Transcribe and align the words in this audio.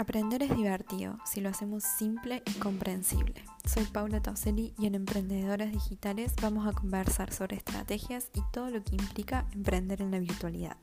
Aprender 0.00 0.42
es 0.42 0.56
divertido 0.56 1.18
si 1.26 1.42
lo 1.42 1.50
hacemos 1.50 1.84
simple 1.84 2.42
y 2.46 2.58
comprensible. 2.58 3.44
Soy 3.66 3.84
Paula 3.84 4.22
Toselli 4.22 4.72
y 4.78 4.86
en 4.86 4.94
Emprendedoras 4.94 5.70
Digitales 5.70 6.32
vamos 6.40 6.66
a 6.66 6.72
conversar 6.72 7.34
sobre 7.34 7.58
estrategias 7.58 8.30
y 8.32 8.40
todo 8.50 8.70
lo 8.70 8.82
que 8.82 8.96
implica 8.96 9.46
emprender 9.52 10.00
en 10.00 10.10
la 10.10 10.18
virtualidad. 10.18 10.78